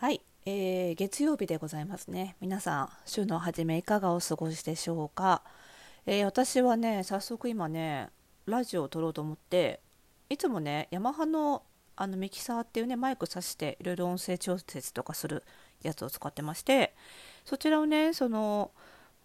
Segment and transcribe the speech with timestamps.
[0.00, 2.36] はい、えー、月曜日でございますね。
[2.40, 5.42] 皆さん、週の初めいかがお過ごしでしょうか？
[6.06, 8.08] えー、私はね、早速今ね、
[8.46, 9.80] ラジオを撮ろうと思って、
[10.30, 11.64] いつもね、ヤマハの
[11.96, 15.42] あのミキサーっていうね、マイク挿していろいろ音声調節とかする
[15.82, 16.94] やつを使ってまして、
[17.44, 18.70] そちらをね、その、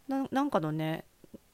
[0.07, 1.05] なんかのね、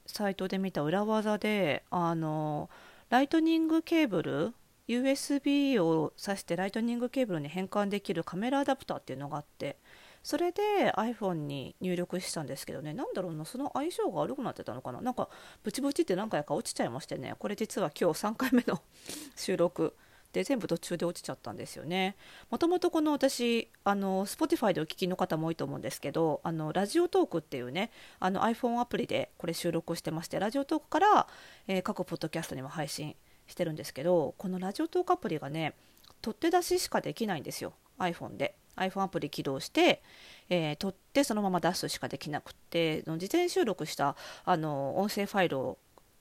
[0.06, 2.70] サイトで見た裏技で、あの、
[3.10, 4.54] ライトニングケーブル
[4.90, 9.78] USB を挿してライトニングケーブルに変換できるカメラアダプターっていうのがあって
[10.24, 12.94] それで iPhone に入力したんですけどね。
[12.94, 15.00] 何だろうなその相性が悪くなってたのかな。
[15.00, 15.30] なんか
[15.64, 17.36] ブチブチって何回か落ちちゃいましてね。
[17.40, 18.82] これ実は今日3回目の
[19.38, 19.96] 収録。
[20.32, 22.16] で全部途中で落ちちゃったんですよね。
[22.52, 31.28] もともとこの私あの Spotify でお聞きの方も多いと思うんですけどあのラジオトークっていうねあの iPhone アプリでこれ収録してましてラジオトークから、
[31.68, 33.16] えー、各ポッドキャストにも配信
[33.50, 35.74] してるんですけどこのラジオトークアプリがね
[36.22, 40.02] 取って出ししかできないんですよ iPhone で iPhone アプリ起動して、
[40.50, 45.78] えー、取ってそのまま出すしかできなくって事前収録したあの音声ファイルを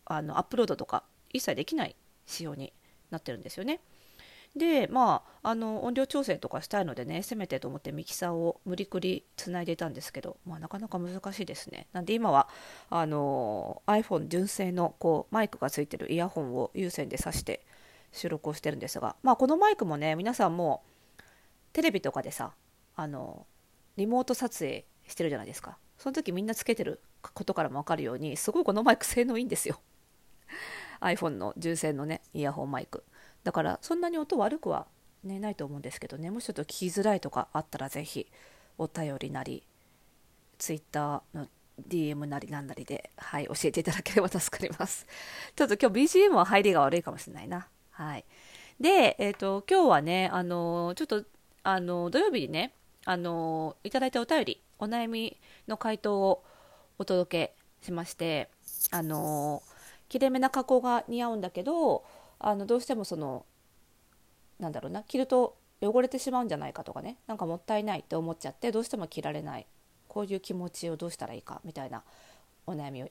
[0.06, 1.94] あのアップロードとか一切できない
[2.26, 2.72] 仕様に
[3.10, 3.80] なってるんですよね。
[4.58, 11.86] でまああの音量調整とかしたいのでねせめてと思ってミキサーを無理くりつないでいたんですけど、まあ、なかなか難しいですね。
[11.92, 12.48] なんで今は
[12.90, 17.64] あの iPhone 純正のこうマイクがついてるイヤホンを有線で挿して
[18.12, 20.82] 収録をしてるんですが、まあ、このマイクもね皆さんも
[21.72, 22.52] テレビとかでさ
[22.96, 23.46] あの
[23.96, 25.78] リモート撮影してるじゃないですか。
[25.98, 29.80] その時みんなつけてることからも分かるようにすごいこのマイク性能いいんですよ。
[31.00, 33.04] iPhone の純正のねイヤホンマイク。
[33.48, 34.86] だからそんなに音悪くは、
[35.24, 38.26] ね、ないと思うんですけどねもしちょっと聞きづらいとかあったら是非
[38.76, 39.62] お便りなり
[40.58, 41.46] Twitter の
[41.88, 45.06] DM なりなんなりで、はい、教えていただければ助かります。
[45.56, 47.68] ちょっと今日 BGM は入りが悪いかもしれないな。
[47.90, 48.24] はい。
[48.78, 51.24] で、えっ、ー、と、今日はね、あの、ちょっと、
[51.62, 52.74] あの、土曜日にね、
[53.06, 55.38] あの、いただいたお便り、お悩み
[55.68, 56.44] の回答を
[56.98, 58.50] お届けしまして、
[58.90, 59.62] あの、
[60.08, 62.04] 切れ目な加工が似合うんだけど、
[62.40, 63.44] あのどうしてもその
[64.58, 67.16] なんだろうな着ると汚れてしまうんじゃないかとかね。
[67.26, 69.66] なんかもったいないって思っちゃってどうしても着られない。
[70.08, 72.02] こういう気持ちをどうしたらいいかみたいな
[72.66, 73.10] お悩みをい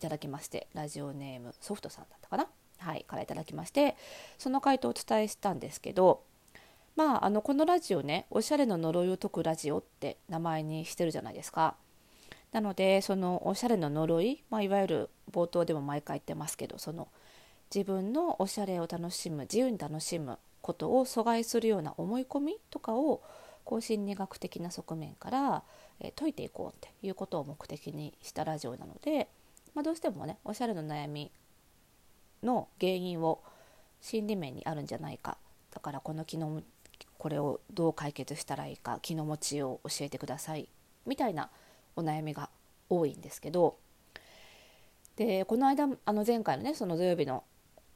[0.00, 2.46] ただきましてラジオネームソフトさんだったかな。
[2.78, 3.94] はいからいただきまして
[4.38, 6.22] その回答をお伝えしたんですけど
[6.96, 11.76] まああのこのラジオねおしゃれの呪いを解くラジオって名前にしてるじゃないですか。
[12.52, 17.06] なのでそのおしゃれの呪い、まあ、いわゆる冒頭でも毎回言ってますけどその
[17.72, 23.22] 自分のおしゃれを楽しむ自由に楽しむことを阻害するような思い込みとかを
[23.64, 25.62] こう心理学的な側面から、
[26.00, 29.28] え解いていこうっていうことを目的にしたラジオなので、
[29.74, 31.30] まあ、どうしてもねおしゃれの悩み
[32.42, 33.40] の原因を
[34.00, 35.36] 心理面にあるんじゃないか。
[35.70, 36.62] だからこの気の
[37.18, 40.68] これをどう解決したらいいか気の持ちを教えてください
[41.06, 41.50] みたいな
[41.94, 42.48] お悩みが
[42.88, 43.76] 多いんですけど。
[45.16, 47.44] でこの間あの前回のねその土曜日の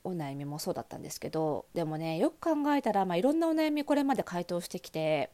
[0.04, 5.30] お悩みもそうだったんですけどでもねよく考えたら、まあ、いろんなお悩みこれまで回答してきて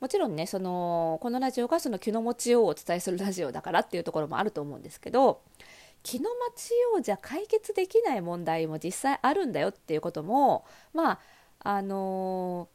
[0.00, 5.42] もちろんねそのこのラジオがその気の持ちようをお伝えするラジオだからっていうところもあると思うんですけど
[6.02, 11.18] 気の持ちようじゃ解決できない問題も実際あるんだよっていうこともまあ
[11.64, 12.68] あの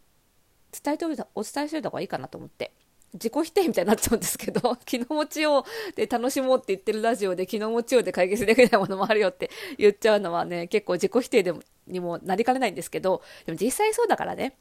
[0.71, 2.71] ー、伝えておいたお伝えしておいた方がいいかなと思って。
[3.17, 14.55] 自己否定みたいになっちゃうんですけど、 気の持ちようで楽しもうって言ってるラジオで気の持ちようで解決できないものもあるよって言っちゃうのはね、結構自己否定でもにもなりかねないんですけど、でも実際そうだからね、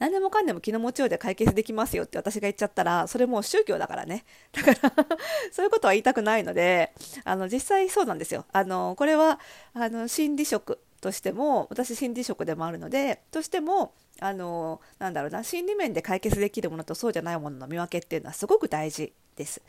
[0.00, 4.24] 何でもかんでも気の持ちようで解決できますよって私が言っちゃったら、それもう宗教だからね。
[4.52, 4.94] だから
[5.52, 6.92] そういうことは言いたくないので、
[7.24, 8.46] あの、実際そうなんですよ。
[8.52, 9.38] あの、これは、
[9.74, 19.62] あの、心理職としても、私心理職でもあるので、としても、あのなんだろうな心理面で解決できるものとそうじゃないものの見分けっていうのはすごく大事です。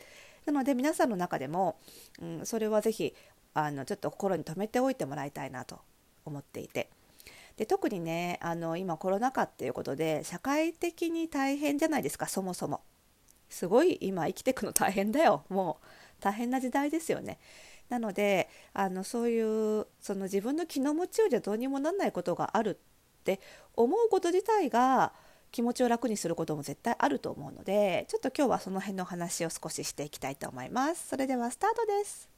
[0.46, 1.78] なので皆さんの中でも、
[2.22, 3.16] うん、それはぜひ
[3.54, 5.80] あのちょっと心に留めておいてもらいたいなと
[6.26, 6.90] 思っていて。
[7.58, 12.82] で特にねあの今コロナ禍っていうことで社会的に大変じゃないですかそもそも。
[13.50, 15.86] すごい今生きていくの大変だよもう
[16.22, 17.40] 大変な時代ですよね。
[17.92, 23.42] なのであのそういうその自分の気の持ちようじゃどうにもなんないことがあるって
[23.76, 25.12] 思うこと自体が
[25.52, 32.30] 気持ちを楽にすることも絶対あると思うのでちょっと今日はその辺の話を少ししていきたいと思いますそれではスタートです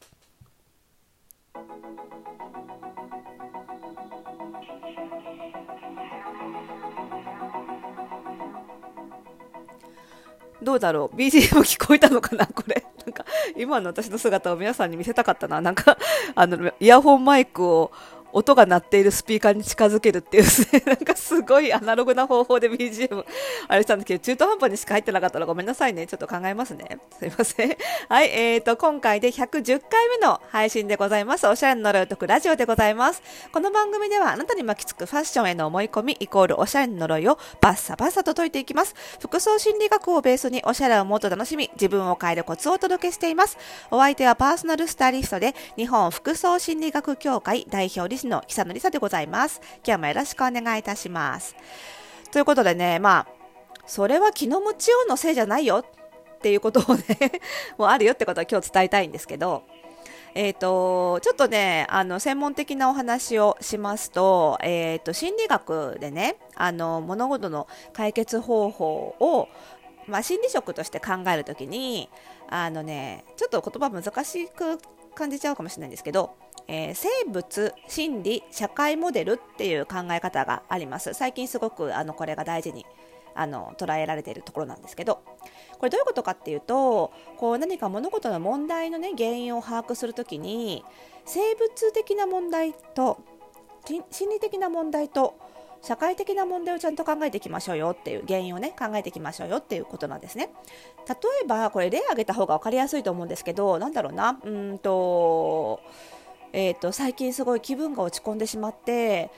[10.64, 12.48] どうだろう ?BGM 聞こえたのかな？
[12.48, 12.83] これ。
[13.06, 13.26] なんか、
[13.58, 15.62] 今の私の姿を皆さんに見せたかったな。
[15.62, 15.98] なんか、
[16.36, 17.92] あの、イヤホンマイクを
[18.34, 23.24] 音が鳴っているスピーカーに近づけるっていうですね、なんかすごいアナログな方法で BGM
[23.68, 26.08] あれしたんですけど、中途半端にしか入ってなかったらごめんなさいね。
[26.08, 27.00] ちょっと考えますね。
[27.18, 27.78] すいません。
[28.10, 31.48] はい、えーと、今回で110回目の配信でございます。
[31.48, 33.22] おしゃれの呪いを解くラジオでございます。
[33.52, 38.96] この番組ではあなたに巻きつくファッションへの思い込みイコールおしゃれの呪いをバッサバッサと解いていきます。
[39.20, 43.58] 服装心理学をベースにおしゃれをもっと楽しみ、自分を変えるコツをお届けしています。
[43.92, 49.62] お相手はパーソナルスタイリストで日本服装心理学協会代表理事の久野理沙でございます。
[49.86, 51.56] 今日もよろしくお願いいたします。
[52.32, 53.44] ということでね、まあ、
[53.86, 55.86] それは気の持ちようのせいじゃないよ
[56.38, 57.04] っていうことをね
[57.78, 59.64] もうあるよってことは今日伝えたいんですけど、
[60.36, 69.48] えーと、ちょっとねあの専門的なお話をしますと,、えーと、心理学でねあの物事の解決方法を、
[70.08, 72.10] まあ、心理職として考えるときに
[72.50, 74.80] あのねちょっと言葉難しく
[75.16, 76.36] 感じちゃうかもしれないんですけど、
[76.68, 81.14] えー、生物心理社会モデルっていう考え方があります。
[81.14, 82.86] 最近すごくあのこれが大事に
[83.36, 85.22] あの捉えられているところなんですけど。
[85.84, 90.86] これどういうことかっていうとこう何か物事の問題の、ね、原因を把握するときに
[91.26, 93.20] 生物的な問題と
[94.10, 95.36] 心理的な問題と
[95.82, 100.50] 社会的な問題をちゃんと考えていきましょうよっていう原因をね考えていきましょうよっていうことなんですね。
[101.06, 104.40] 例えばこれ例挙げた方が分かりやすいと思うんですけどなんだろうな。
[104.42, 105.82] うんと,、
[106.54, 109.30] えーと最近すごい気分が落ち込んでしまって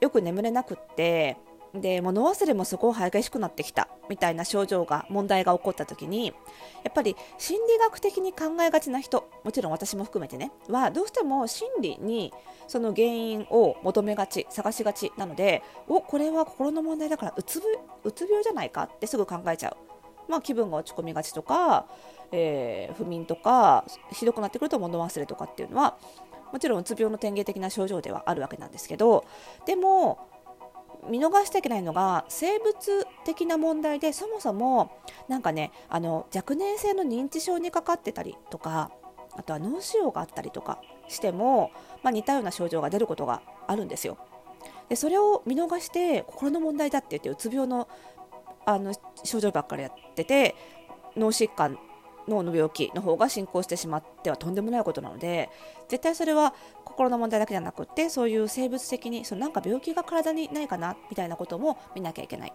[0.00, 1.36] よく眠れなくって
[1.74, 6.32] で物忘れもすごい激しくなってきたみたいな症状が問題が起こった時にや
[6.90, 12.32] っぱり心理学的に考えがちな人もちろん私も含めてねはどうしても心理に
[12.68, 17.60] その原因を求めがち探しがちなのでおこれは心の問題だからうつ
[18.04, 18.84] うつ病じゃないか？
[18.84, 21.86] ってすぐ考えちゃう、まあ、気分が落ち込みがちとか、
[22.30, 25.96] えー、不眠とかひどくなってくると物忘れとかっていうのは
[26.54, 29.24] もちろんうつ病の典型的な症状ではあるわけなんですけど
[29.66, 30.28] でも
[31.10, 34.92] 見逃してはいけないのが生物的な問題でそもそも
[35.28, 38.92] なんかねあの若年性の認知症にかかってたりとか
[39.36, 41.72] あとは脳腫瘍があったりとかしても、
[42.04, 44.16] まあ、似たような症状が出ることがあるんですよ。
[44.88, 47.88] でそれを見逃して心の問題だって言ってうつ病の
[48.64, 50.54] あの症状ばっかりやってて
[51.16, 51.78] 脳疾患
[52.28, 55.50] 脳の病気の方が進行してしまってはとんでもないことなので
[55.88, 56.54] 絶対それは
[56.84, 62.52] 心の問題だけじゃなくってそういう生物的にそのなんか病気が体にないかなみたいなことも見なきゃいけない。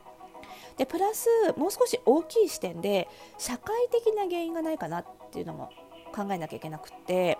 [0.78, 1.28] でプラス
[1.58, 5.70] もう少し大きい視点で社会的な原因がないかなっていうのも
[6.16, 7.38] 考えなきゃいけなくって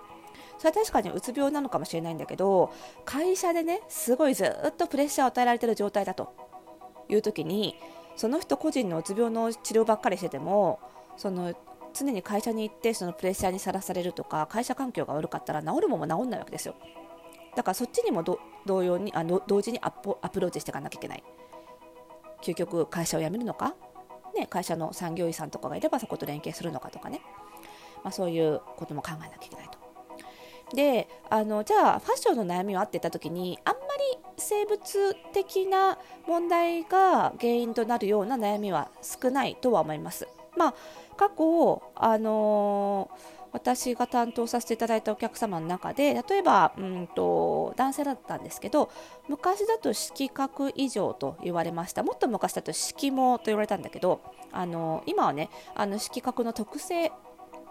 [0.58, 2.70] それは確かにうつ病なのかもしれないんだけど
[3.06, 6.34] 会社でねすごいずっとプレッシャーを与えられてる状態だと
[7.08, 7.76] いう時に
[8.14, 10.78] その人個人のうつ病の治療ばっかりしてても
[11.16, 11.54] その
[11.92, 16.74] 常に会社に行ってそのプレッシャーにさらされるとか会社環境が悪かったら治るもんも治んないわけですよ。
[17.56, 18.22] だからそっちにも
[18.66, 20.08] 同様にあの同時にアプ
[20.40, 21.24] ローチしていかなきゃいけない。
[22.42, 23.74] 究極会社を辞めるのか、
[24.34, 27.20] ね、会社の産業医さんとかがいればそこと連携するのかとかね、
[28.02, 29.78] まあ、そういうことも考えなきゃいけないと。
[30.74, 40.28] であのじゃあファッションの悩みはあってた時にあんまり生物的な問題が原因となるような悩みは少ないとは思います。
[40.56, 40.74] まあ
[41.16, 48.90] 過去、あのー、私が担当させていただいたお客様の中で例えばうんと男性だったんですけど
[49.28, 52.02] 昔だと色覚異常と言われました。
[52.02, 54.20] もっと昔だと色毛と言われたんだけど、
[54.52, 57.12] あのー、今はねあの色覚の特性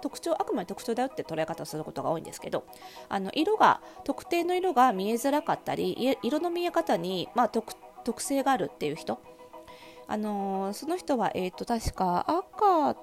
[0.02, 2.66] 特徴あくまで特徴だよって捉え方をすることが多いんですけど
[3.10, 9.22] あの色が特定の色が見えづらかったり色の見え方に、まあ、特性があるっていう人
[10.10, 12.98] あのー、その人は、えーと確か赤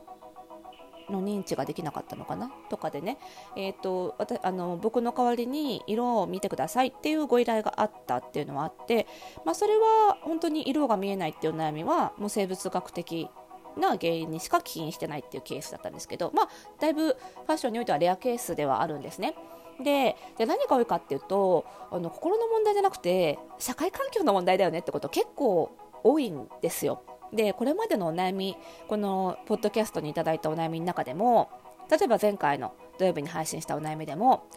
[1.08, 2.50] の認知ができなかったのかな？
[2.68, 3.16] とかでね、
[3.56, 9.06] えーと、あの僕の代わりに色を見てくださいっていうご依頼があったっていうのはあって、
[9.44, 13.30] まあ、それは本当に色が見えないっていう悩みはもう生物学的
[13.76, 16.48] な原因にしか起因してないっていうケースだったんですけど、まあ、
[16.80, 19.36] だいぶファッションにおいてはレアケースではあるんですね。
[19.80, 25.70] でじゃ何が多いかっていうとあの心の問題じゃなくて社会環境の問題だよねってこと結構
[26.06, 27.02] 多いんですよ。
[27.32, 28.56] でこれまでのお悩み
[28.88, 31.50] このポッドキャストにいただいたお悩みの中でも
[31.90, 34.48] 例えば前回の土曜日に配信したお悩みでも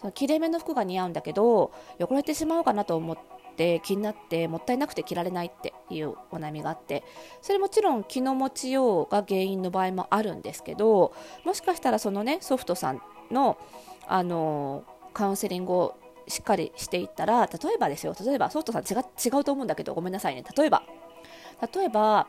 [0.00, 3.18] その切れ目の服が似合うんだけど汚れてしまうかなと思っ
[3.56, 7.04] て気になってもったいなくて着られないっていうお悩みがあって
[7.42, 11.12] それもちろん気の持ちようが原因の場合もあるんですけど
[11.44, 13.58] もしかしたらそのねソフトさんの
[14.06, 15.96] あのカウンセリングを
[16.28, 20.44] しっかりしていったら例えばですよ例えばソフトさん違違うと思うんだけどごめんなさいね。
[20.56, 20.82] 例えば
[21.74, 22.26] 例えば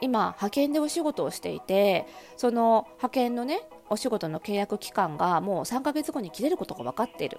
[0.00, 7.38] 今派遣でお仕事をしていてその派遣のねお仕事の契約期間がもう3ヶ月後に切れることが分かっている。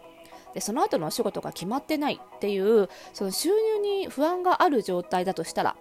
[0.53, 5.75] でその後のお仕事が決まってないっていうその収入に不安がある状態だとしたら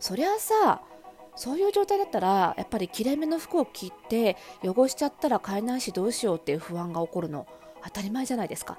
[0.00, 0.80] そりゃさ
[1.36, 7.46] そういう状態だったらやっぱり切れ目の服を着て汚しちゃったら買えないしどうしようっていう不安が起こるの
[7.84, 8.78] 当たり前じゃないですか。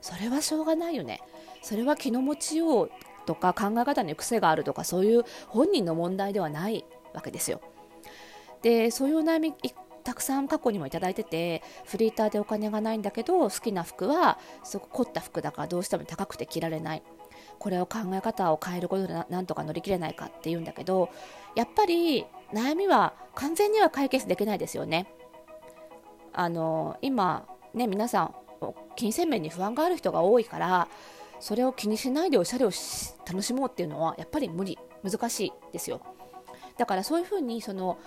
[0.00, 1.20] それはしょうがないよね。
[1.62, 2.90] それは気の持ちよう
[3.26, 7.60] とか考え方に癖があるとかそういう本人の問題ではないわけですよ。
[8.62, 9.54] でそういうお悩み
[10.02, 17.02] たくさん過去にもいただいててフリーターでお金がないんだけど好きな服はすごく凝った服だからどうしても高くて着られない。
[17.58, 21.10] これを考え方を変えることでなんとか乗り切れないかっていうんだけど
[21.54, 25.06] やっぱり悩みは完全には解決できないですよね。
[26.32, 28.34] あの今ね皆さん
[28.96, 30.88] 金銭面に不安がある人が多いから
[31.40, 32.70] それを気にしないでおしゃれを
[33.26, 34.78] 楽しもうっていうのはやっぱり無理。
[35.02, 36.00] 難しいですよ。
[36.76, 37.98] だからそういうふうにその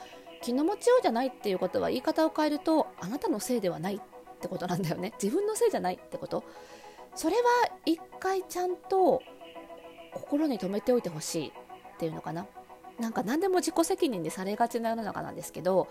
[0.41, 3.99] 気の持ちようじゃないっていうことは言い方を変えるとあなたのせいではないっ
[4.39, 5.13] てことなんだよね。
[5.21, 6.43] 自分のせいじゃないってこと。
[7.15, 7.41] それは
[7.85, 9.21] 一回ちゃんと
[10.13, 11.51] 心に留めておいてほしいっ
[11.97, 12.45] ていうのかな。
[12.99, 15.87] なんか何でも自己責任でされがちな世の中なんですけど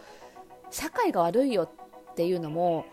[0.71, 2.85] 社会が悪いよっていうのも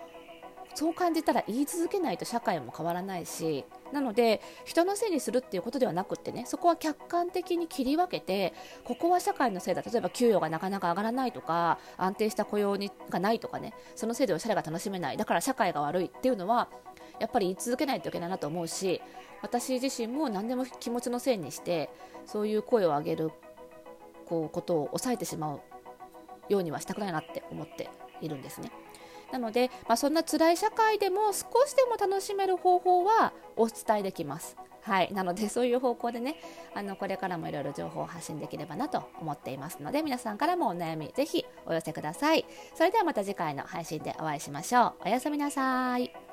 [0.79, 8.53] そう感じたら言い続けないと社会も変わらないしなので人のせいにするっていうことではなくってねそこは客観的に切り分けて
[8.85, 16.69] ここは社会のせいだ例えば給与がなかなか上がらないとか安定した雇用にがないとかねそのせいでおしゃれが楽しめないだから社会が悪いっていうのは
[17.19, 19.01] やっぱり言い続けないといけないなと思うし
[19.41, 21.89] 私自身も何でも気持ちのせいにして
[22.25, 23.31] そういう声を上げる
[24.25, 25.59] こうことを抑えてしまう
[26.47, 27.89] ようにはしたくないなって思って
[28.21, 28.71] いるんですね。
[29.31, 34.57] なので、まあ、そんな辛い社会でも少しでも楽しめる方法はお伝えできます。
[34.81, 36.35] はい、なのでそういう方向でね
[36.73, 42.45] あのこれからもいろいろ情報を発信できればなと思っていますので皆さんからもお悩みぜひお寄せください。
[42.75, 44.93] それではまた次回の配信でお会いしましょう。
[45.05, 46.28] おやすみなさい。